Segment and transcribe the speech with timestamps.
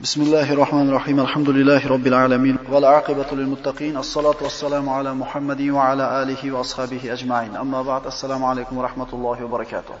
[0.00, 6.22] بسم الله الرحمن الرحيم الحمد لله رب العالمين والعاقبة للمتقين الصلاة والسلام على محمد وعلى
[6.22, 9.94] آله وأصحابه أجمعين أما بعد السلام عليكم ورحمة الله وبركاته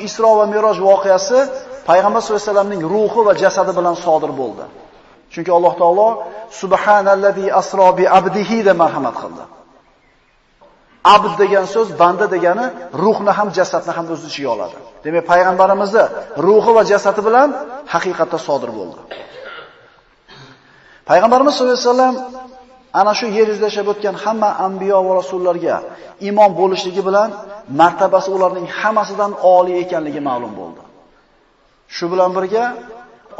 [0.00, 1.38] Isro va Miroj voqeasi
[1.86, 4.64] payg'ambar sollallohu alayhi vasallamning ruhi va jasadi bilan sodir bo'ldi.
[5.32, 6.08] Chunki Alloh taolo
[6.60, 9.44] subhanallazi asro bi abdihi deb marhamat qildi.
[11.13, 12.65] Abd degan so'z banda degani
[13.03, 14.75] ruhni ham jasadni ham o'z ichiga oladi.
[15.05, 16.03] Demak, payg'ambarimizni
[16.45, 17.49] ruhi va jasadi bilan
[17.93, 18.99] haqiqatda sodir bo'ldi.
[21.09, 22.15] Payg'ambarimiz sollallohu alayhi vasallam
[22.99, 25.75] ana shu yer yuzida yashab o'tgan hamma anbiyo va rasullarga
[26.29, 27.29] imom bo'lishligi bilan
[27.81, 30.81] martabasi ularning hammasidan oliy ekanligi ma'lum bo'ldi.
[31.95, 32.65] Shu bilan birga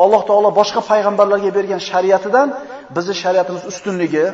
[0.03, 2.47] Alloh taolo boshqa payg'ambarlarga bergan shariatidan
[2.95, 4.25] bizning shariatimiz ustunligi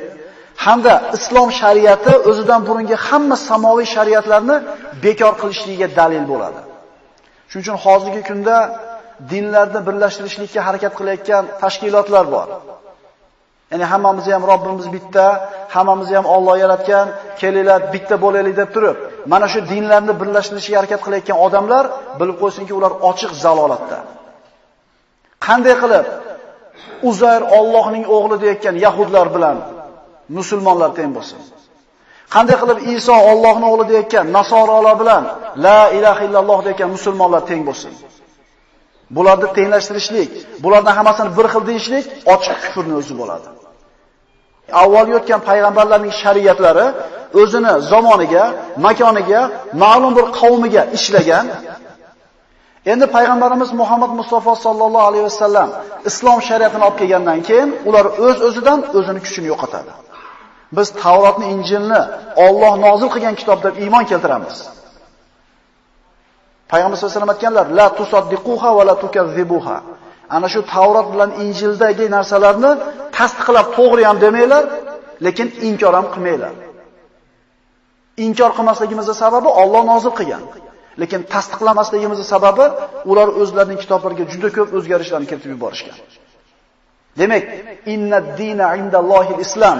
[0.65, 4.55] hamda islom shariati o'zidan burungi hamma samoviy shariatlarni
[5.03, 6.61] bekor qilishligiga dalil bo'ladi.
[7.49, 8.55] Shuning uchun hozirgi kunda
[9.31, 12.47] dinlarni birlashtirishlikka harakat qilayotgan tashkilotlar bor.
[13.71, 15.25] Ya'ni hammamiz ham Robbimiz bitta,
[15.75, 17.07] hammamizni ham Alloh yaratgan,
[17.41, 18.97] kelinglar bitta bo'laylik deb turib,
[19.31, 21.85] mana shu dinlarni birlashtirishga harakat qilayotgan odamlar
[22.19, 23.99] bilib qo'ysinki, ular ochiq zalolatda.
[25.45, 26.07] Qanday qilib
[27.09, 29.57] Uzayr Allohning o'g'li deyotgan yahudlar bilan
[30.37, 31.39] musulmonlar teng bo'lsin?
[32.33, 35.23] Qanday qilib Iso Allohning o'g'li deyotgan nasorolar bilan
[35.65, 37.93] la ilaha illalloh deyotgan musulmonlar teng bo'lsin?
[39.15, 40.31] Bularni tenglashtirishlik,
[40.63, 43.47] bularning hammasini bir xil deyishlik ochiq kufrning o'zi bo'ladi.
[44.83, 46.85] Avval yotgan payg'ambarlarning shariatlari
[47.41, 48.43] o'zini zamoniga,
[48.85, 49.41] makoniga,
[49.83, 51.45] ma'lum bir qavmiga ishlagan.
[52.91, 55.69] Endi payg'ambarimiz Muhammad Mustafa sallallohu alayhi vasallam
[56.09, 59.91] islom shariatini olib kelgandan keyin ular o'z-o'zidan o'zini kuchini yo'qotadi.
[60.77, 62.01] Biz Tavrotni, Injilni
[62.45, 64.55] Alloh nozil qilgan kitob deb iymon keltiramiz.
[66.71, 69.77] Payg'ambar sollallohu alayhi vasallam aytganlar: "La tusaddiquha va la tukazzibuha."
[70.35, 72.71] Ana shu Tavrot bilan Injildagi narsalarni
[73.17, 74.63] tasdiqlab to'g'ri ham demanglar,
[75.25, 76.53] lekin inkor ham qilmanglar.
[78.25, 80.43] Inkor qilmasligimizning sababi Alloh nozil qilgan.
[81.01, 82.65] Lekin tasdiqlamasligimizning sababi
[83.11, 85.97] ular o'zlarining kitoblariga juda ko'p o'zgarishlarni kiritib yuborishgan.
[87.19, 87.43] Demak,
[87.93, 89.79] innad dina indallohil islom.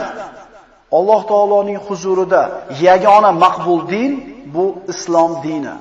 [0.98, 2.42] Alloh taoloning huzurida
[2.88, 4.12] yagona maqbul din
[4.54, 5.76] bu islom dini.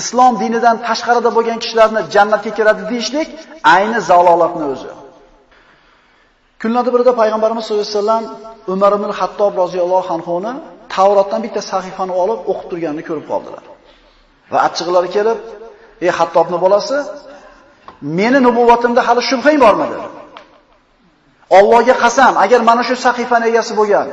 [0.00, 3.28] Islom dinidan tashqarida bo'lgan kishilarni jannatga kiradi deyishlik
[3.74, 4.92] ayni zalolatni o'zi.
[6.60, 8.24] Kunlarda birida payg'ambarimiz sollallohu alayhi vasallam
[8.74, 10.52] Umar ibn Hattob roziyallohu anhuni
[10.94, 13.64] Tavrotdan bitta sahifani olib o'qib turganini ko'rib qoldilar.
[14.52, 15.38] Va achchiqlari kelib,
[16.06, 16.96] "Ey Hattobning bolasi,
[18.18, 20.06] meni nubuvatimda hali shubhang bormi?" dedi.
[21.50, 24.06] Allohga qasam, agar mana shu sahifani egasi bo'lgan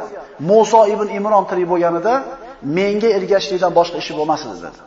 [0.50, 2.14] Musa ibn Imron tirik bo'lganida
[2.78, 4.80] menga ergashlikdan boshqa ishi bo'lmas edi dedi.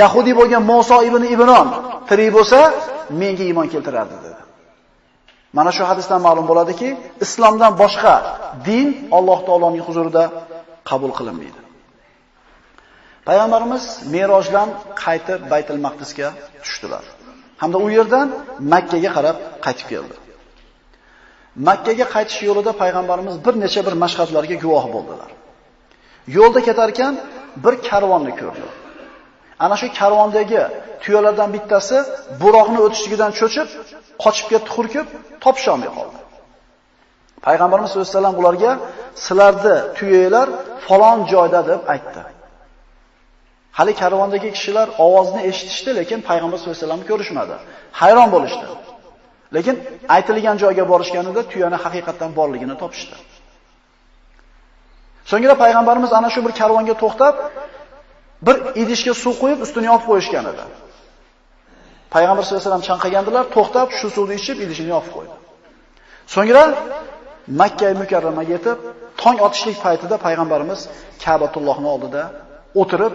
[0.00, 1.68] Yahudi bo'lgan Musa ibn Ibron
[2.08, 2.60] tirik bo'lsa,
[3.20, 4.40] menga iymon keltirardi dedi.
[5.56, 6.88] Mana shu hadisdan ma'lum bo'ladiki,
[7.24, 8.14] islomdan boshqa
[8.68, 10.24] din Alloh taoloning huzurida
[10.90, 11.60] qabul qilinmaydi.
[13.28, 13.84] Payg'ambarimiz
[14.14, 14.68] Merojdan
[15.04, 16.28] qaytib Baytul Maqdisga
[16.64, 17.04] tushdilar.
[17.62, 18.28] Hamda u yerdan
[18.72, 20.14] Makka ga qarab qaytib keldi.
[21.56, 25.30] Makkaga qaytish yo'lida payg'ambarimiz bir necha bir mashhadlarga guvoh bo'ldilar.
[26.36, 27.14] Yo'lda ketar ekan
[27.64, 28.66] bir karvonni ko'rdi.
[29.64, 30.62] Ana shu karvondagi
[31.02, 31.96] tuyalardan bittasi
[32.42, 33.68] buroqni o'tishligidan cho'chib,
[34.24, 35.06] qochib ketdi hurkib,
[35.44, 36.18] topisholmay qoldi.
[37.46, 38.72] Payg'ambarimiz sollallohu alayhi vasallam ularga
[39.26, 40.48] sizlarni tuyalar
[40.86, 42.22] falon joyda deb aytdi.
[43.78, 47.54] Hali karvondagi kishilar ovozni eshitishdi, lekin payg'ambar sollallohu alayhi vasallamni ko'rishmadi.
[48.00, 48.66] Hayron bo'lishdi.
[49.56, 49.76] Lekin
[50.16, 53.16] aytilgan joyga borishganida tuyani haqiqatan borligini topishdi.
[55.30, 57.34] So'ngra payg'ambarimiz ana shu bir karvonga to'xtab,
[58.46, 60.64] bir idishga suv qo'yib ustini yopib qo'yishgan edi.
[62.14, 65.34] Payg'ambar sollallohu alayhi vasallam chanqagandilar, to'xtab shu suvni ichib idishini yopib qo'ydi.
[66.34, 66.64] So'ngra
[67.60, 68.78] Makka mukarramaga yetib,
[69.22, 70.80] tong otishlik paytida payg'ambarimiz
[71.24, 72.22] Ka'batullohning oldida
[72.80, 73.14] o'tirib,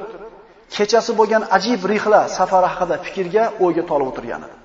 [0.76, 4.57] kechasi bo'lgan ajib rihla safari haqida fikrga, o'yga tolib o'tirgan edi.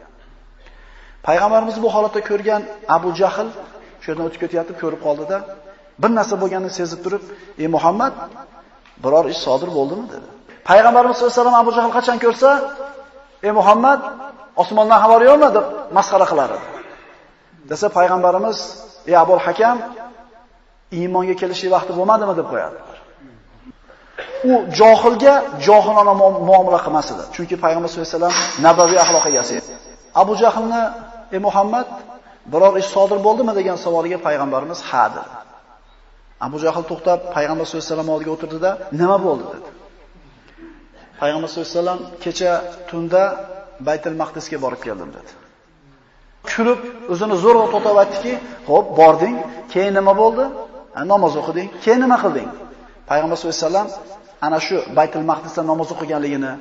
[1.27, 2.63] Payg'ambarimiz bu holatda ko'rgan
[2.97, 3.49] Abu Jahl
[4.03, 5.37] shu yerdan o'tib ketyapti, ko'rib qoldida,
[6.03, 7.23] bir narsa bo'lganini sezib turib,
[7.63, 8.15] "Ey Muhammad,
[9.05, 10.29] biror ish sodir bo'ldimi?" dedi.
[10.71, 12.51] Payg'ambarimiz sollallohu alayhi vasallam Abu Jahl qachon ko'rsa,
[13.47, 14.01] "Ey Muhammad,
[14.63, 15.67] osmondan xabar yo'qmi?" deb
[15.97, 16.67] masxara qilar edi.
[17.71, 18.59] Desa payg'ambarimiz,
[19.11, 19.77] "Ey Abu Hakam,
[20.99, 22.79] iymonga kelishlik vaqti bo'lmadimi?" deb qo'yadi.
[24.51, 25.35] U johilga
[25.67, 26.15] johilona
[26.49, 27.25] muomala qilmas edi.
[27.35, 28.37] Chunki payg'ambar sollallohu alayhi vasallam
[28.67, 29.71] nabaviy axloq egasi edi.
[30.23, 30.83] Abu Jahlni,
[31.35, 31.89] "Ey Muhammad,
[32.53, 35.33] biror ish sodir bo'ldimi?" degan savoliga payg'ambarimiz ha dedi.
[36.47, 38.71] Abu Jahl to'xtab payg'ambar sollallohu alayhi vasallam oldiga o'tirdida,
[39.01, 39.69] "Nima bo'ldi?" dedi.
[41.21, 42.53] Payg'ambar sollallohu alayhi vasallam kecha
[42.91, 43.23] tunda
[43.87, 45.33] Baytul Maqdisga borib keldim dedi.
[46.51, 46.81] kulib,
[47.13, 48.33] o'zini zo'rg'a to'tib aytdiki,
[48.69, 49.37] "Xo'p, bording,
[49.73, 50.45] keyin nima bo'ldi?
[51.13, 52.49] Namoz o'qiding, keyin nima qilding?"
[53.11, 53.89] Payg'ambar sollallohu alayhi vasallam
[54.47, 56.53] ana shu Baytul Maqdisda namoz o'qiganligini,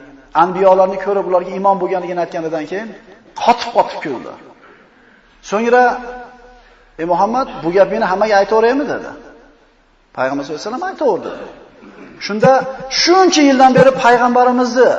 [0.44, 2.90] anbiyolarni ko'rib ularga iymon bo'lganligini aytganidan keyin
[3.44, 4.34] qotib-qotib kuldi.
[5.50, 5.84] So'ngra
[7.02, 9.10] "Ey Muhammad, bu gapingni hammaga aytaveraymi?" dedi.
[10.18, 11.32] Payg'ambar sollallohu alayhi vasallam aytaverdi.
[12.26, 12.52] Shunda
[13.02, 14.90] shuncha yildan beri payg'ambarimizni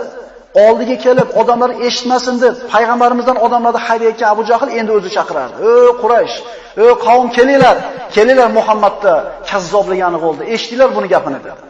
[0.64, 5.54] oldiga kelib odamlar eshitmasin deb payg'ambarimizdan odamlarni haydayotgan Abu Jahl endi o'zi chaqirardi.
[5.70, 6.36] "Ey Quraysh,
[6.82, 7.76] ey qavm kelinglar,
[8.16, 9.14] kelinglar Muhammadni
[9.50, 10.42] kazzobligini bo'ldi.
[10.54, 11.62] Eshitdinglar buni gapini" dedi.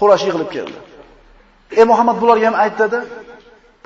[0.00, 0.78] Quraysh yig'ilib keldi.
[1.78, 2.98] "Ey Muhammad bularga ham ayt" dedi.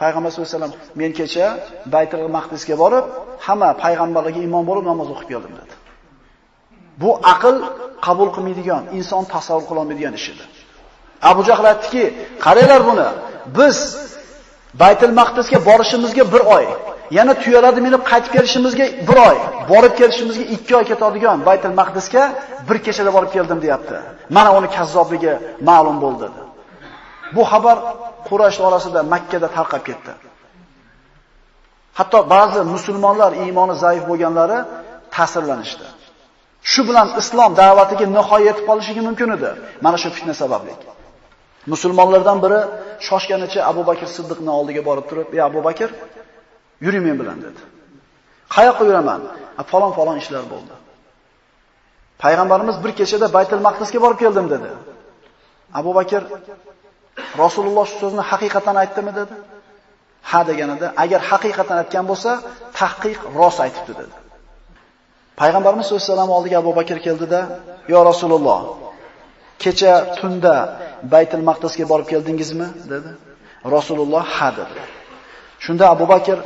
[0.01, 1.47] Payg'ambar sollallohu alayhi vasallam men kecha
[1.95, 3.05] Baytul Maqdisga borib,
[3.47, 5.75] hamma payg'ambarlarga imom bo'lib namoz o'qib keldim dedi.
[7.03, 7.57] Bu aql
[8.07, 10.45] qabul qilmaydigan, inson tasavvur qila olmaydigan ish edi.
[11.31, 12.05] Abu Jahl aytdiki,
[12.45, 13.09] qaranglar buni.
[13.59, 13.77] Biz
[14.83, 16.67] Baytul Maqdisga borishimizga bir oy,
[17.19, 19.37] yana tuyalarni minib qaytib kelishimizga bir oy,
[19.71, 22.23] borib kelishimizga 2 oy ketadigan Baytul Maqdisga
[22.69, 23.97] bir kechada borib keldim deyapti.
[24.37, 25.33] Mana uni kazzobligi
[25.69, 26.41] ma'lum bo'ldi dedi.
[27.37, 27.77] Bu xabar
[28.29, 30.13] Quraysh orasida Makka da tarqab ketdi.
[31.99, 34.59] Hatto ba'zi musulmonlar iymoni zaif bo'lganlari
[35.15, 35.87] ta'sirlanishdi.
[36.73, 39.51] Shu bilan islom da'vatiga nihoya yetib qolishiga mumkin edi.
[39.85, 40.73] Mana shu fitna sababli.
[41.73, 42.61] Musulmonlardan biri
[43.09, 45.89] shoshganicha Abu Bakr Siddiqning oldiga borib turib, "Ey Abu Bakr,
[46.85, 47.61] yuring men bilan" dedi.
[48.55, 49.21] "Qayoqqa yuraman?"
[49.71, 50.75] "Falon falon ishlar bo'ldi."
[52.23, 54.71] Payg'ambarimiz bir kechada Baytul Maqdisga borib keldim dedi.
[55.81, 56.23] Abu Bakr
[57.45, 59.35] Rasululloh shu so'zni haqiqatan aytdimi dedi.
[60.31, 62.31] Ha deganida, agar haqiqatan aytgan bo'lsa,
[62.81, 64.15] tahqiq rost aytibdi dedi.
[65.41, 67.41] Payg'ambarimiz sollallohu alayhi vasallam oldiga Abu Bakr keldida,
[67.93, 68.61] "Yo Rasululloh,
[69.63, 70.55] kecha tunda
[71.13, 73.11] Baytul Maqdisga borib keldingizmi?" dedi.
[73.77, 74.75] Rasululloh ha dedi.
[75.65, 76.39] Shunda Abu Bakr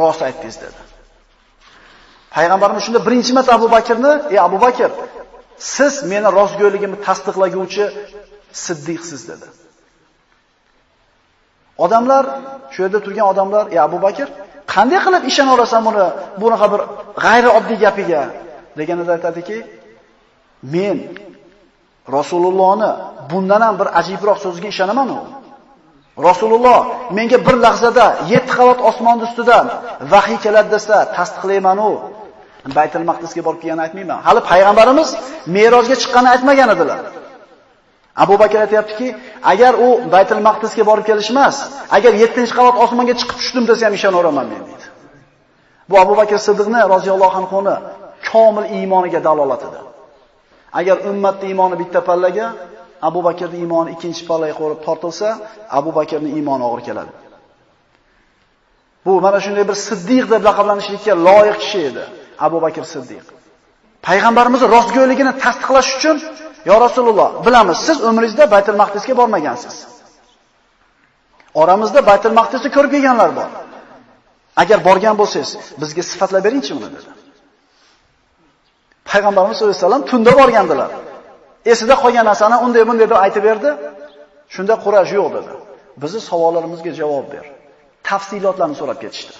[0.00, 0.80] rost aytdingiz dedi.
[2.34, 4.90] Payg'ambarimiz shunda birinchi marta Abu Bakrni, "Ey Abu Bakr,
[5.74, 7.84] siz meni rostgo'yligimni tasdiqlaguvchi
[8.64, 9.46] siddiqsiz" dedi.
[11.84, 12.24] Odamlar,
[12.72, 14.28] shu yerda turgan odamlar, "Ey Abu Bakr,
[14.74, 16.06] qanday qilib ishona olasan buni,
[16.42, 16.80] bunaqa bir
[17.24, 18.22] g'ayri oddiy gapiga?"
[18.78, 19.56] deganida aytadiki,
[20.74, 20.98] "Men
[22.16, 22.90] Rasulullohni
[23.30, 25.20] bundan ham bir ajibroq so'ziga ishonaman u.
[26.28, 26.78] Rasululloh
[27.16, 29.66] menga bir lahzada 7 qavat osmon ustidan
[30.12, 31.92] vahiy keladi desa, tasdiqlayman u.
[32.76, 34.18] Baytul Maqdisga borib kelganini aytmayman.
[34.26, 35.08] Hali payg'ambarimiz
[35.56, 36.98] Merojga chiqqanini aytmagan edilar.
[38.22, 39.08] Abu Bakr aytayaptiki,
[39.52, 41.56] agar u Baytul Maqdisga borib kelish emas,
[41.96, 44.86] agar 7-qavat osmonga chiqib tushdim desa ham ishonaveraman men deydi.
[45.90, 47.74] Bu Abu Bakr Siddiqni roziyallohu anhuni
[48.30, 49.80] komil iymoniga dalolat edi.
[50.80, 52.46] Agar ummatning iymoni bitta pallaga,
[53.08, 55.28] Abu Bakrning iymoni ikkinchi pallaga qo'rib tortilsa,
[55.78, 57.12] Abu Bakrning iymoni og'ir keladi.
[59.06, 62.04] Bu mana shunday bir siddiq deb laqablanishlikka loyiq kishi edi,
[62.46, 63.24] Abu Bakr Siddiq.
[64.06, 66.16] Payg'ambarimizning rostgo'yligini tasdiqlash uchun,
[66.68, 69.76] "Yo Rasululloh, bilamiz, siz umringizda Baytul Maqdisga bormagansiz.
[71.60, 73.50] Oramizda Baytul Maqdisni ko'rib kelganlar bor.
[74.62, 77.10] Agar borgan bo'lsangiz, bizga sifatlab beringchi uni" dedi.
[79.10, 80.90] Payg'ambarimiz sollallohu alayhi vasallam tunda borgandilar.
[81.72, 83.70] Esida qolgan narsani unday bunday deb aytib berdi.
[84.54, 85.52] Shunda quraj yo'q dedi.
[86.02, 87.44] Bizi savollarimizga javob ber.
[88.08, 89.34] Tafsilotlarni so'rab ketishdi.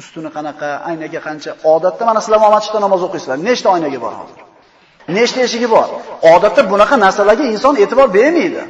[0.00, 1.50] Ustuni qanaqa, aynaga qancha?
[1.74, 3.36] Odatda mana sizlar masjidda namoz o'qiysizlar.
[3.48, 4.40] Nechta oynaga bor hozir?
[5.08, 5.88] Nechta eshigi bor?
[6.34, 8.62] Odatda bunaqa narsalarga inson e'tibor bermaydi.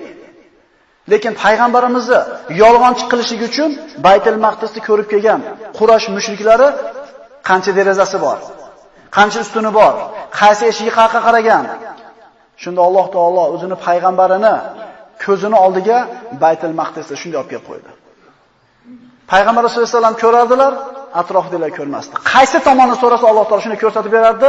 [1.12, 2.18] Lekin payg'ambarimizni
[2.62, 3.70] yolg'onchi qilishligi uchun
[4.06, 5.40] Baytul Maqdisni ko'rib kelgan
[5.78, 6.68] Quraysh mushriklari
[7.48, 8.38] qancha derazasi bor?
[9.16, 9.92] Qancha ustuni bor?
[10.40, 11.64] Qaysi eshigi qayerga qaragan?
[12.62, 14.54] Shunda Alloh taolo o'zini payg'ambarini
[15.24, 15.98] ko'zini oldiga
[16.42, 17.90] Baytul Maqdisni shunday olib kelib qo'ydi.
[19.32, 20.72] Payg'ambar sollallohu alayhi vasallam ko'rardilar,
[21.20, 22.14] atrofdagilar ko'rmasdi.
[22.32, 24.48] Qaysi tomonni so'rasa Alloh taolo shuni ko'rsatib berardi.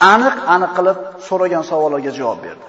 [0.00, 2.68] Aniq aniq qilib so'ragan savollarga javob berdi.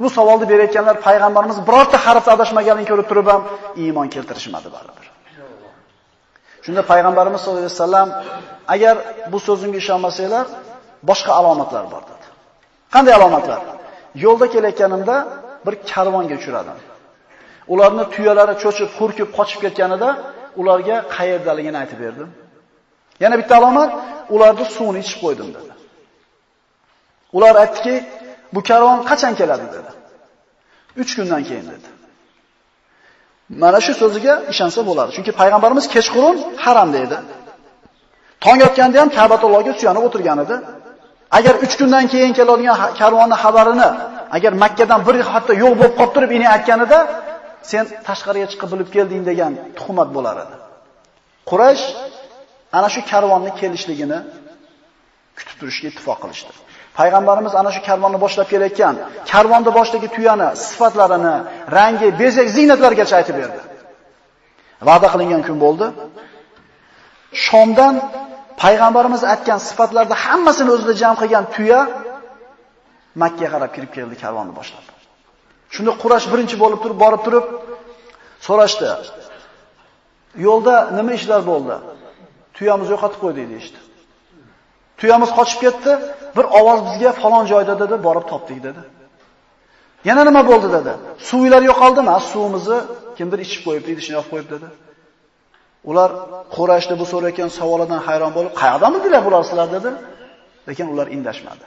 [0.00, 3.42] Bu savolni berayotganlar payg'ambarimiz birorta harfda adashmaganini ko'rib turib ham
[3.82, 5.06] iymon keltirishmadi baribir.
[6.64, 8.08] Shunda payg'ambarimiz sollallohu alayhi vasallam
[8.74, 8.96] agar
[9.32, 10.46] bu so'zimga ishonmasanglar,
[11.08, 12.26] boshqa alomatlar bor dedi.
[12.94, 13.60] Qanday alomatlar?
[14.24, 15.16] Yo'lda kelayotganimda
[15.66, 16.78] bir karvonga uchradim.
[17.72, 20.08] Ularni tuyalari cho'chib, hurkib, qochib ketganida
[20.60, 22.28] ularga qayerdaligini aytib berdim.
[23.22, 23.90] Yana bitta alomat,
[24.34, 25.71] ularni suvni ichib qo'ydim dedi.
[27.36, 27.94] Ular aytdiki,
[28.54, 29.90] bu karvon qachon keladi dedi.
[30.96, 31.88] 3 kundan keyin dedi.
[33.62, 35.10] Mana shu so'ziga ishonsa bo'ladi.
[35.16, 37.18] Chunki payg'ambarimiz kechqurun haramda edi.
[38.44, 40.56] Tong otganda ham Ka'batullohga suyanib o'tirgan edi.
[41.38, 43.88] Agar 3 kundan keyin keladigan karvonning xabarini
[44.36, 46.98] agar Makkadan bir hatto yo'q bo'lib qolib turib ini aytganida
[47.70, 50.54] sen tashqariga chiqib bilib kelding degan tuhmat bo'lar edi.
[51.50, 51.84] Quraysh
[52.78, 54.18] ana shu karvonning kelishligini
[55.38, 56.52] kutib turishga ittifoq qilishdi.
[56.98, 58.94] Payg'ambarimiz ana shu karvonni boshlab kelayotgan,
[59.32, 61.36] karvonni boshdagi tuyani, sifatlarini,
[61.76, 63.60] rangi, bezak, ziynatlargacha aytib berdi.
[64.88, 65.86] Va'da qilingan kun bo'ldi.
[67.46, 67.94] Shomdan
[68.62, 71.80] payg'ambarimiz aytgan sifatlarda hammasini o'zida jam qilgan tuya
[73.22, 74.84] Makka qarab kirib keldi karvonni boshlab.
[75.74, 77.46] Shunda Qurash birinchi bo'lib turib, borib turib
[78.46, 78.88] so'rashdi.
[80.46, 81.76] Yo'lda nima ishlar bo'ldi?
[82.56, 83.78] Tuyamizni yo'qotib qo'ydik deydi.
[85.02, 85.92] Tuyamiz qochib ketdi,
[86.36, 88.82] bir ovoz bizga falon joyda dedi, borib topdik dedi.
[90.08, 90.92] Yana nima bo'ldi dedi.
[91.28, 92.14] Suvlar yo'qoldimi?
[92.30, 92.78] Suvimizni
[93.18, 94.68] kimdir ichib qo'yibdi, idishini yopib qo'yib dedi.
[95.90, 96.10] Ular
[96.56, 99.90] Qurayshda bu so'rayotgan savolidan hayron bo'lib, "Qayerdan bildilar bular sizlar?" dedi.
[100.68, 101.64] Lekin ular indashmadi.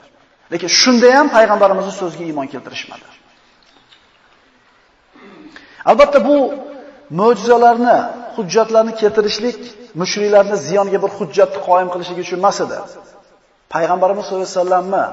[0.52, 3.06] Lekin shunda ham payg'ambarimizning so'ziga iymon keltirishmadi.
[5.90, 6.36] Albatta bu
[7.20, 7.96] mo'jizalarni,
[8.36, 9.58] hujjatlarni keltirishlik
[10.00, 12.78] mushriklarni ziyonga bir hujjatni qoyim qilishligi uchun emas edi.
[13.74, 15.04] Payg'ambarimiz sollallohu alayhi vasallamni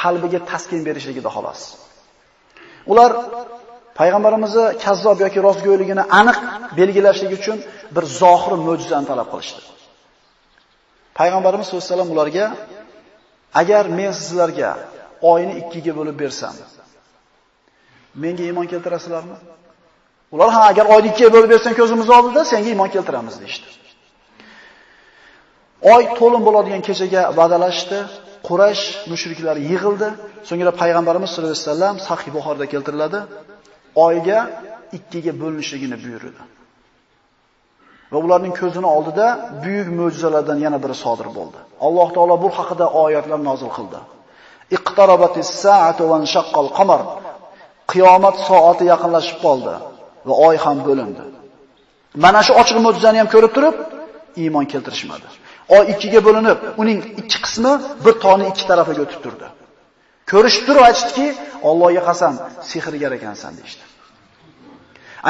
[0.00, 1.60] qalbiga taskin berishligida xolos.
[2.92, 3.10] Ular
[4.00, 6.38] payg'ambarimizni kazzob yoki rostgo'yligini aniq
[6.78, 7.58] belgilashlik uchun
[7.94, 9.60] bir zohir mo'jizani talab qilishdi.
[11.18, 12.46] Payg'ambarimiz sollallohu alayhi vasallam ularga
[13.60, 14.70] agar men sizlarga
[15.32, 16.54] oyni ikkiga bo'lib bersam,
[18.22, 19.36] menga iymon keltirasizlarmi?
[20.34, 23.81] Ular ha agar oyni ikkiga bo'lib bersang ko'zimiz oldida senga iymon keltiramiz deydi.
[25.90, 27.98] Oy to'lin bo'ladigan kechaga va'dalashdi.
[28.48, 30.08] Quraysh mushriklari yig'ildi.
[30.48, 33.18] So'ngra payg'ambarimiz sollallohu alayhi vasallam Sahih Buxorida keltiriladi.
[34.06, 34.38] Oyga
[34.98, 36.40] ikkiga bo'linishligini buyurdi.
[38.12, 39.26] Va ularning ko'zini oldida
[39.64, 41.58] buyuk mo'jizalardan yana biri sodir bo'ldi.
[41.86, 44.00] Alloh taolo bu haqida oyatlar nozil qildi.
[44.76, 47.00] Iqtarabatis sa'atu va shaqqal qamar.
[47.92, 49.74] Qiyomat soati yaqinlashib qoldi
[50.28, 51.22] va oy ham bo'lindi.
[52.24, 53.76] Mana shu ochiq mo'jizani ham ko'rib turib,
[54.42, 55.28] iymon keltirishmadi.
[55.76, 57.72] Oy ikkiga bo'linib, uning ikki qismi
[58.04, 59.46] bir toni ikki tarafiga o'tib turdi.
[60.30, 61.26] Ko'rishib turib aytishdiki,
[61.68, 62.34] Allohga qasam,
[62.70, 63.82] sehrgar ekansan deydi.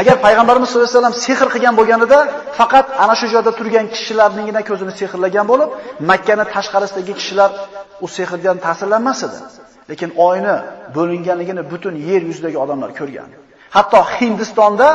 [0.00, 2.18] Agar payg'ambarimiz sollallohu alayhi vasallam sehr qilgan bo'lganida,
[2.58, 5.70] faqat ana shu joyda turgan kishilarningina ko'zini sehrlagan bo'lib,
[6.10, 7.50] Makkani tashqarisidagi kishilar
[8.04, 9.38] u sehrdan ta'sirlanmas edi.
[9.90, 10.54] Lekin oyni
[10.96, 13.28] bo'linganligini butun yer yuzidagi odamlar ko'rgan.
[13.76, 14.88] Hatto Hindistonda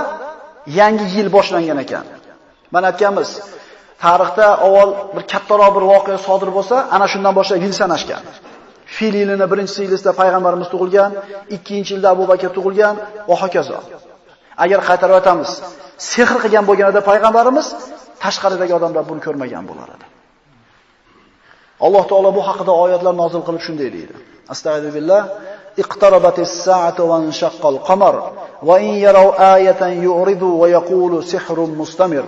[0.79, 2.05] yangi yil boshlangan ekan.
[2.73, 3.29] Mana aytganmiz,
[4.03, 8.23] tarixda avval bir kattaroq bir voqea sodir bo'lsa, ana shundan boshlab yil sanashgan.
[8.95, 11.11] Fil yilini birinchi yilida payg'ambarimiz tug'ilgan,
[11.57, 12.95] 2-yilda Abu Bakr tug'ilgan
[13.29, 13.79] va hokazo.
[14.63, 15.49] Agar qaytarib o'tamiz,
[16.11, 17.67] sehr qilgan bo'lganida payg'ambarimiz
[18.23, 20.05] tashqaridagi odamlar buni ko'rmagan bo'lar edi.
[21.85, 24.15] Alloh taolo bu haqida oyatlar nozil qilib shunday deydi.
[24.53, 25.21] Astagfirullah.
[25.83, 28.15] Iqtarabatis sa'atu wa inshaqqal qamar
[28.67, 32.25] va in yaraw ayatan yu'ridu va yaqulu sihrun mustamir.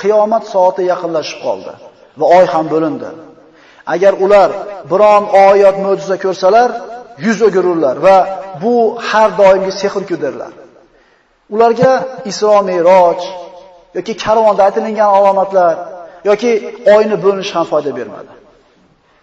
[0.00, 1.72] Qiyomat soati yaqinlashib qoldi
[2.18, 3.10] va oy ham bo'lindi.
[3.94, 4.50] Agar ular
[4.92, 6.70] biron oyat mo'jiza ko'rsalar,
[7.26, 8.16] yuz o'girurlar va
[8.62, 8.74] bu
[9.08, 10.52] har doimgi sehr kudirlar.
[11.54, 11.92] Ularga
[12.30, 13.20] Isro Mi'roj
[13.96, 15.74] yoki karvonda aytilgan alomatlar
[16.30, 16.50] yoki
[16.94, 18.32] oyni bo'linish ham foyda bermadi.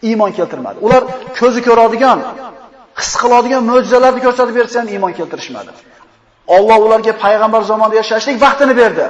[0.09, 0.77] Iymon keltirmadi.
[0.85, 1.01] Ular
[1.39, 2.19] ko'zi ko'radigan,
[2.99, 5.71] his qiladigan mo'jizalarni ko'rsatib bersa ham iymon keltirishmadi.
[6.55, 9.05] Alloh ularga payg'ambar zamonida yashashlik vaqtini berdi,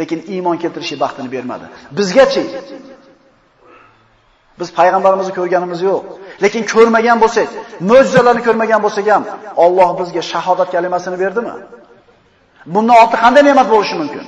[0.00, 1.66] lekin iymon keltirishi baxtini bermadi.
[1.98, 2.42] Bizgachi
[4.60, 6.02] Biz payg'ambarimizni ko'rganimiz yo'q.
[6.44, 7.48] Lekin ko'rmagan bo'lsak,
[7.90, 9.22] mo'jizalarni ko'rmagan bo'lsak ham
[9.64, 11.54] Alloh bizga shahodat kalimasini berdimi?
[12.74, 14.24] Bundan ortiq qanday ne'mat bo'lishi mumkin?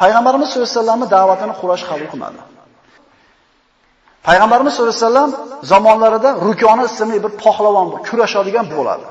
[0.00, 2.38] Payg'ambarimiz sollallohu alayhi vasallamning da'vatini Quraysh qabul qilmadi.
[4.28, 5.30] Payg'ambarimiz sollallohu alayhi vasallam
[5.72, 9.06] zamonlarida Rukona ismli bir pahlavon bor, kurashadigan bo'ladi.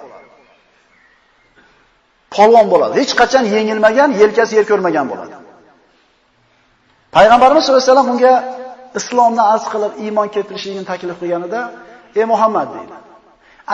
[2.35, 2.93] Polvon bo'ladi.
[3.01, 5.35] Hech qachon yengilmagan, yelkasi yer ko'rmagan bo'ladi.
[7.15, 8.33] Payg'ambarimiz sollallohu alayhi vasallam unga
[8.99, 11.59] islomni arz qilib iymon keltirishligini taklif qilganida,
[12.19, 12.95] "Ey Muhammad" deydi.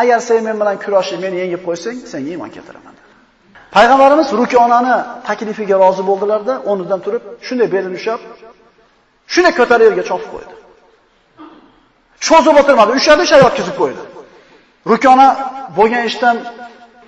[0.01, 2.95] "Agar sen men bilan kurashib meni yengib qo'ysang, senga iymon keltiraman."
[3.75, 4.95] Payg'ambarimiz Rukonani
[5.27, 8.19] taklifiga rozi bo'ldilarda, o'rnidan turib, shunday belini ushab,
[9.33, 10.53] shunday ko'tarib yerga chopib qo'ydi.
[12.27, 14.03] Cho'zib o'tirmadi, ushadi, shayot kizib qo'ydi.
[14.91, 15.27] Rukona
[15.77, 16.35] bo'lgan ishdan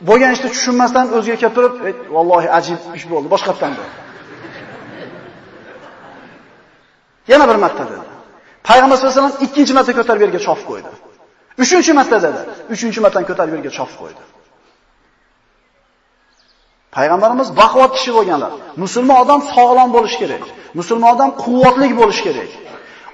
[0.10, 1.74] bo'lgan ishni tushunmasdan o'ziga kelib turib,
[2.16, 3.96] "Vallohi ajib ish bo'ldi, boshqatdan" bo'ldi."
[7.32, 8.06] Yana bir marta dedi.
[8.70, 10.90] Payg'ambar sollallohu alayhi vasallam ikkinchi marta ko'tarib yerga chopib qo'ydi.
[11.64, 12.42] Uchinchi marta dedi.
[12.74, 14.24] Uchinchi marta ko'tarib yerga chopib qo'ydi.
[16.96, 18.52] Payg'ambarimiz baquvvat kishi bo'lganlar.
[18.84, 20.44] Musulmon odam sog'lom bo'lishi kerak.
[20.80, 22.52] Musulmon odam quvvatli bo'lishi kerak.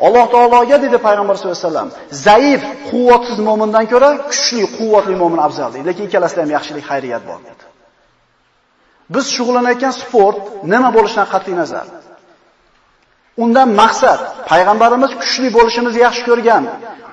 [0.06, 1.90] Alloh taologa dedi payg'ambar sollallohu alayhi vasallam,
[2.28, 5.84] zaif, quvvatsiz mo'mindan ko'ra kuchli, quvvatli mo'min afzal dedi.
[5.90, 7.64] Lekin ikkalasida ham yaxshilik, xayriyat bor dedi.
[9.14, 10.38] Biz shug'ullanayotgan sport
[10.74, 11.88] nima bo'lishidan qat'iy nazar
[13.44, 14.20] Undan maqsad
[14.52, 16.64] payg'ambarimiz kuchli bo'lishimizni yaxshi ko'rgan,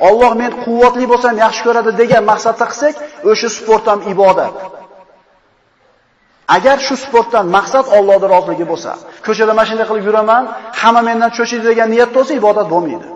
[0.09, 2.95] Alloh men quvvatli bo'lsam yaxshi ko'radi degan maqsadda qilsak,
[3.31, 4.55] o'sha sport ham ibodat.
[6.57, 8.93] Agar shu sportdan maqsad Allohning roziligi bo'lsa,
[9.27, 10.43] ko'chada mashina qilib yuraman,
[10.81, 13.09] hamma mendan cho'chiydi degan niyat bo'lsa, ibodat bo'lmaydi.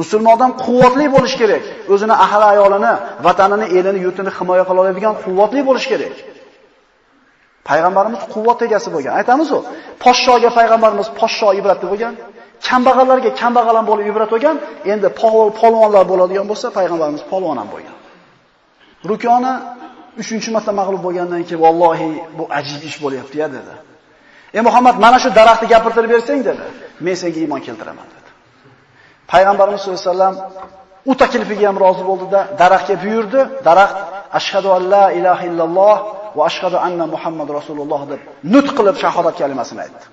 [0.00, 1.64] Musulmon odam quvvatli bo'lish kerak.
[1.92, 2.92] O'zini ahli ayolini,
[3.26, 6.14] vatanini, elini, yurtini himoya qila oladigan quvvatli bo'lish kerak.
[7.68, 9.12] Payg'ambarimiz quvvat egasi bo'lgan.
[9.20, 9.58] Aytamiz-ku,
[10.04, 12.14] poshshoga payg'ambarimiz poshsho ibratli bo'lgan.
[12.68, 14.56] Kambag'allarga kambag'al ham bo'lib ibrat bo'lgan.
[14.92, 15.08] Endi
[15.60, 17.96] polvonlar bo'ladigan bo'lsa, payg'ambarimiz polvon ham bo'lgan.
[19.10, 19.52] Rukoni
[20.18, 22.08] 3-marta mag'lub bo'lgandan keyin vallohi
[22.38, 23.74] bu ajib ish bo'lyapti-ya dedi.
[24.56, 26.64] Ey Muhammad, mana shu daraxtni gapirtirib bersang dedi,
[27.04, 28.30] men senga iymon keltiraman dedi.
[29.32, 30.34] Payg'ambarimiz sollallohu alayhi vasallam
[31.10, 33.40] u taklifiga ham rozi bo'ldida, daraxtga buyurdi.
[33.68, 33.96] Daraxt
[34.38, 35.96] ashhadu an la ilaha illalloh
[36.36, 38.20] va ashhadu anna Muhammad rasululloh deb
[38.54, 40.04] nutq qilib shahodat kalimasini aytdi.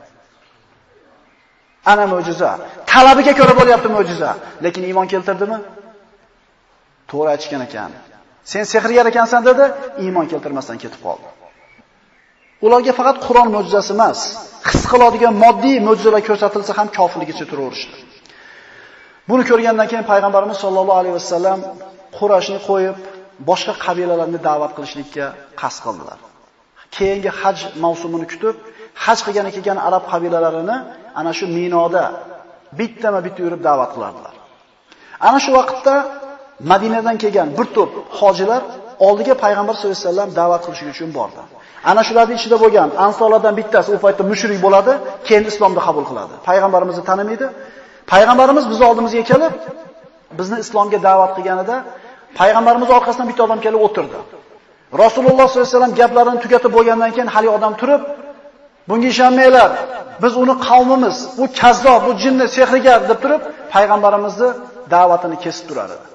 [1.92, 2.50] Ana mo'jiza.
[2.92, 4.30] Talabiga ko'ra bo'lyapti mo'jiza,
[4.66, 5.58] lekin iymon keltirdimi?
[7.10, 7.92] To'g'ri aytgan ekan.
[8.52, 9.66] Sen sehrgar ekansan dedi,
[10.04, 11.28] iymon keltirmasdan ketib qoldi.
[12.66, 14.20] Ularga faqat Qur'on mo'jizasi emas,
[14.70, 17.98] his qiladigan moddiy mo'jizalar ko'rsatilsa ham kofirligicha turaverishdi.
[19.30, 21.60] Buni ko'rgandan keyin payg'ambarimiz sollallohu alayhi vasallam
[22.18, 22.98] Qurashni qo'yib,
[23.50, 25.26] boshqa qabilalarni da'vat qilishlikka
[25.62, 26.20] qasd qildilar.
[26.96, 28.56] Keyingi haj mavsumini kutib,
[29.06, 30.78] haj qilgani kelgan arab qabilalarini
[31.20, 32.06] ana shu Minoda
[32.80, 34.34] bittama-bitta yurib da'vat qilardilar.
[35.28, 35.96] Ana shu vaqtda
[36.72, 38.62] Madinadan kelgan bir to'p hojilar
[39.08, 41.42] oldiga payg'ambar sollallohu alayhi vasallam da'vat qilish uchun bordi.
[41.92, 44.94] Ana shularning ichida bo'lgan ansorlardan bittasi u paytda mushrik bo'ladi,
[45.28, 46.34] keyin islomni qabul qiladi.
[46.50, 47.48] Payg'ambarimizni tanimaydi.
[48.12, 49.54] Payg'ambarimiz biz oldimizga kelib,
[50.40, 51.76] bizni islomga da'vat qilganida
[52.40, 54.20] payg'ambarimiz orqasidan bitta odam kelib o'tirdi.
[55.04, 58.02] Rasululloh sollallohu alayhi vasallam gaplarini tugatib bo'lgandan keyin hali odam turib,
[58.90, 59.72] bunga ishonmanglar,
[60.24, 63.42] biz uni qavmimiz, bu kazzob, bu jinni, sehrgar deb turib,
[63.74, 64.50] payg'ambarimizni
[64.94, 66.13] da'vatini kesib turar edi.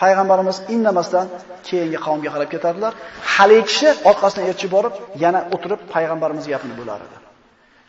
[0.00, 1.26] Payg'ambarimiz indamasdan
[1.68, 2.92] keyingi qavmga qarab ketardilar.
[3.34, 7.16] Hali kishi orqasidan erchib borib, yana o'tirib payg'ambarimiz gapini bo'lar edi.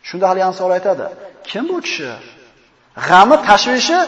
[0.08, 1.04] Shunda hali ansor aytadi:
[1.50, 2.10] "Kim bu kishi?
[3.08, 3.98] G'ami, tashvishi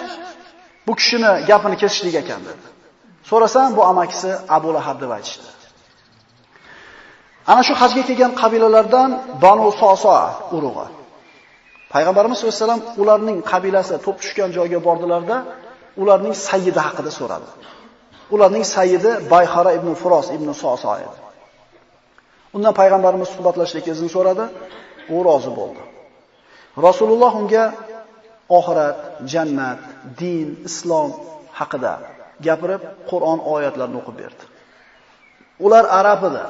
[0.86, 2.64] bu kishini gapini kesishlik ekan" dedi.
[3.30, 5.48] So'rasam, bu amakisi Abu Lahab deb aytishdi.
[7.52, 9.10] Ana shu hajga kelgan qabilalardan
[9.44, 10.14] Banu Soso
[10.56, 10.86] urug'i.
[11.92, 15.36] Payg'ambarimiz sollallohu alayhi vasallam ularning qabilasi to'p tushgan joyga bordilarda,
[16.02, 17.48] ularning sayyidi haqida so'radi.
[18.34, 21.18] Ularning sayyidi Bayhara ibn Furos ibn Soso edi.
[22.56, 24.44] Undan payg'ambarimiz suhbatlashishga izn so'radi,
[25.14, 25.82] u rozi bo'ldi.
[26.86, 27.64] Rasululloh unga
[28.58, 28.98] oxirat,
[29.32, 29.80] jannat,
[30.20, 31.10] din, islom
[31.58, 31.92] haqida
[32.46, 34.44] gapirib, Qur'on oyatlarini o'qib berdi.
[35.64, 36.44] Ular arab edi.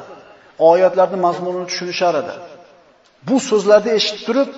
[0.70, 2.34] Oyatlarning mazmunini tushunishar edi.
[3.28, 4.50] Bu so'zlarni eshitib turib,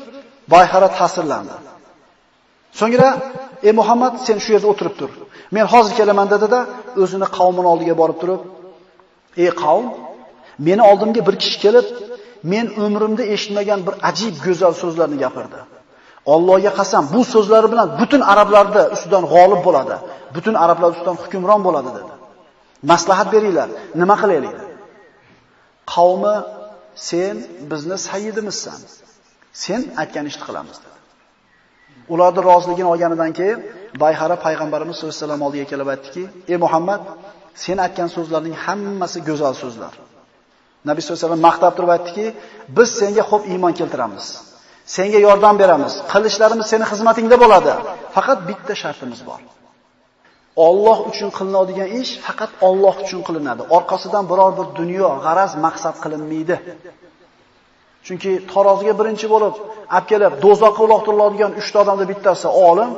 [0.54, 1.56] Bayhara ta'sirlandi.
[2.80, 3.08] So'ngra,
[3.66, 5.10] "Ey Muhammad, sen shu yerda o'tirib tur.
[5.54, 6.60] Men hozir kelaman" dedi-da,
[7.02, 8.42] o'zini qavmini oldiga borib turib,
[9.42, 9.86] "Ey qavm,
[10.66, 11.86] meni oldimga bir kishi kelib,
[12.52, 15.60] men umrimda eshitmagan bir ajib go'zal so'zlarni gapirdi.
[16.34, 19.96] Allohga qasam, bu so'zlari bilan butun arablarda ustidan g'olib bo'ladi.
[20.34, 22.12] Butun arablar ustidan hukmron bo'ladi" dedi.
[22.92, 23.68] Maslahat beringlar,
[24.00, 24.56] nima qilaylik?
[25.94, 26.36] Qavmi
[27.10, 27.36] sen
[27.70, 28.80] bizni sayyidimizsan.
[29.64, 30.93] Sen aytgan ishni qilamiz dedi.
[32.12, 33.58] Ularni roziligini olganidan keyin
[34.02, 37.02] Bayhara payg'ambarimiz sollallohu alayhi vasallam oldiga kelib aytdiki: "Ey Muhammad,
[37.64, 39.92] sen aytgan so'zlarning hammasi go'zal so'zlar."
[40.88, 42.26] Nabiy sollallohu alayhi vasallam maqtab turib aytdiki:
[42.76, 44.26] "Biz senga xo'p iymon keltiramiz.
[44.96, 45.92] Senga yordam beramiz.
[46.12, 47.72] Qilishlarimiz seni xizmatingda bo'ladi.
[48.16, 49.40] Faqat bitta shartimiz bor.
[50.66, 53.62] Alloh uchun qilinadigan ish faqat Alloh uchun qilinadi.
[53.76, 56.56] Orqasidan biror bir dunyo, g'araz, maqsad qilinmaydi."
[58.06, 59.54] Chunki taroziga birinchi bo'lib
[59.96, 62.90] olib kelib dozoqqa uloqtiriladigan 3 ta odamda bittasi olim,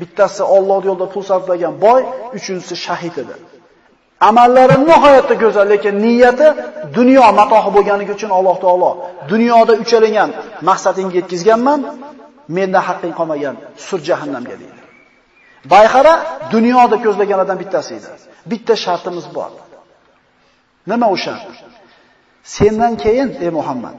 [0.00, 2.00] bittasi Alloh yo'lida pul sarflagan boy,
[2.38, 3.34] uchinchisi shahid edi.
[4.28, 6.46] Amallari nihoyatda go'zal, lekin niyati
[6.98, 8.90] dunyo matohi bo'lganligi uchun Alloh taolo
[9.32, 10.30] dunyoda uchalingan
[10.68, 11.80] maqsadingga yetkazganman,
[12.56, 13.54] mendan haqqing qolmagan,
[13.86, 14.80] sur jahannamga deydi.
[15.72, 16.14] Bayxara
[16.54, 18.08] dunyoda ko'zlaganlardan bittasi edi.
[18.50, 19.50] Bitta shartimiz bor.
[20.90, 21.34] Nima o'sha?
[22.56, 23.96] Sendan keyin ey Muhammad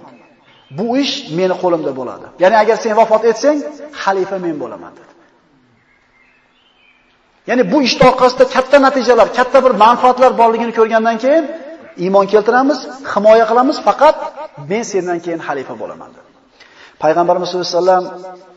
[0.77, 2.25] Bu ish meni qo'limda bo'ladi.
[2.43, 3.57] Ya'ni agar sen vafot etsang,
[4.03, 5.13] xalifa men bo'laman dedi.
[7.49, 11.45] Ya'ni bu ish orqasida katta natijalar, katta bir manfaatlar borligini ko'rgandan keyin
[12.03, 12.79] iymon keltiramiz,
[13.11, 14.17] himoya qilamiz, faqat
[14.71, 16.29] men sendan keyin xalifa bo'laman dedi.
[17.03, 18.05] Payg'ambarimiz sollallohu alayhi vasallam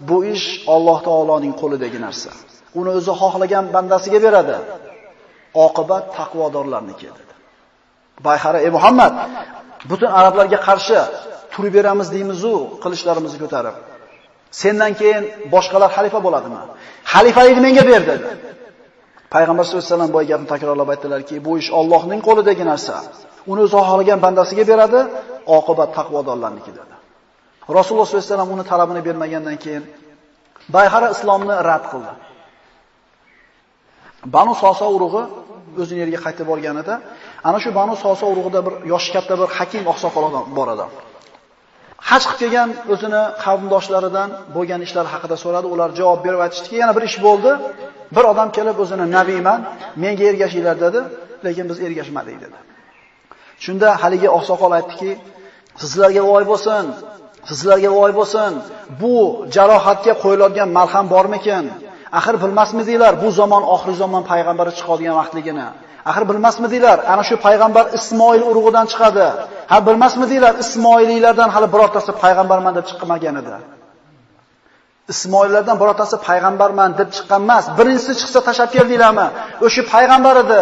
[0.09, 2.31] bu ish Alloh taoloning qo'lidagi narsa.
[2.79, 4.57] Uni o'zi xohlagan bandasiga beradi.
[5.67, 7.33] Oqibat taqvodorlarniki dedi.
[8.27, 9.13] Bayhara ey Muhammad,
[9.91, 10.99] butun arablarga qarshi
[11.53, 13.77] turib beramiz deymiz-u, qilichlarimizni ko'tarib.
[14.61, 15.23] Sendan keyin
[15.55, 16.61] boshqalar xalifa bo'ladimi?
[17.13, 18.27] Xalifalikni menga ber dedi.
[19.35, 22.97] Payg'ambar sollallohu alayhi vasallam boy gapni takrorlab aytdilarki, bu ish Allohning qo'lidagi narsa.
[23.51, 25.01] Uni o'zi xohlagan bandasiga beradi,
[25.59, 26.95] oqibat taqvodorlarniki dedi.
[27.79, 29.85] Rasululloh sollallohu alayhi vasallam uni talabini bermagandan keyin
[30.75, 32.13] Bayhara islomni rad qildi.
[34.35, 35.23] Banu Sosa urug'i
[35.81, 36.95] o'zini yeriga qaytib borganida,
[37.49, 40.87] ana shu Banu Sosa urug'ida bir yoshi katta bir hakim oqsoqol odam bor edi.
[42.11, 45.67] Haj qilib kelgan o'zini qavmdoshlaridan bo'lgan ishlar haqida so'radi.
[45.75, 47.51] Ular javob berib aytishdiki, yana bir ish bo'ldi.
[48.17, 49.61] Bir odam kelib o'zini nabiyman,
[50.03, 51.01] menga ergashinglar dedi,
[51.47, 52.59] lekin biz ergashmadik dedi.
[53.65, 55.11] Shunda haligi oqsoqol aytdiki,
[55.83, 56.85] sizlarga voy bo'lsin,
[57.51, 58.53] sizlarga voy bo'lsin.
[59.01, 59.15] Bu
[59.55, 61.65] jarohatga qo'yiladigan malham bormikin?
[62.19, 65.67] Axir bilmasmidinglar, bu zamon oxir zamon payg'ambari chiqadigan vaqtligini?
[66.11, 69.27] Axir bilmasmidinglar, ana shu payg'ambar Ismoil urug'idan chiqadi.
[69.73, 73.55] Ha bilmasmidinglar, Ismoiliylardan hali birortasi payg'ambarman deb chiqmagan edi.
[75.13, 77.65] Ismoillardan birortasi payg'ambarman deb chiqqan emas.
[77.79, 79.27] Birinchisi chiqsa tashab keldinglarmi?
[79.67, 80.61] O'sha payg'ambar edi.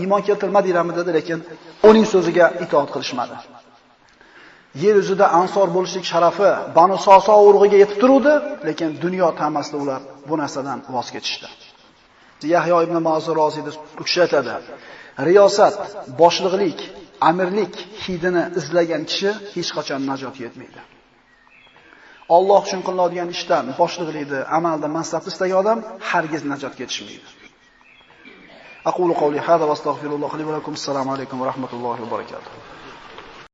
[0.00, 1.38] Iymon keltirmadinglarmi dedi, lekin
[1.88, 3.34] uning so'ziga itoat qilishmadi.
[4.74, 8.34] Yer yuzida ansor bo'lishlik sharafi Banu Soso urug'iga yetib turuvdi,
[8.68, 11.48] lekin dunyo tamasida ular bu narsadan voz kechishdi.
[12.54, 14.52] Yahyo ibn Ma'zur roziyda u kishi aytadi:
[15.28, 15.74] Riyosat,
[16.20, 16.78] boshliqlik,
[17.30, 20.80] amirlik hidini izlagan kishi hech qachon najot yetmaydi.
[22.36, 25.78] Alloh uchun qilinadigan ishdan, boshliqlikni, amalda mansabni istagan odam
[26.10, 27.28] hargiz najot ketishmaydi.
[28.90, 30.72] Aqulu qawli hada va astagfirulloh li va lakum.
[30.80, 32.79] Assalomu alaykum va rahmatullohi va barakatuh.